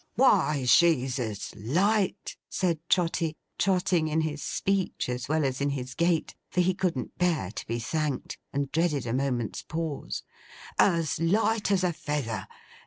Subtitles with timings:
[0.15, 5.93] 'Why, she's as light,' said Trotty, trotting in his speech as well as in his
[5.93, 10.23] gait; for he couldn't bear to be thanked, and dreaded a moment's pause;
[10.79, 12.47] 'as light as a feather.